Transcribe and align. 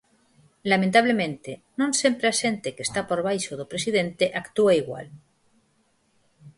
Lamentablemente, 0.71 1.51
non 1.79 1.91
sempre 2.01 2.25
a 2.27 2.37
xente 2.41 2.73
que 2.75 2.85
está 2.87 3.01
por 3.09 3.19
baixo 3.27 3.51
do 3.59 3.69
presidente 3.73 4.25
actúa 4.41 4.73
igual. 4.81 5.07